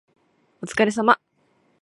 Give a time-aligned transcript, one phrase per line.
[0.65, 1.19] お疲れ様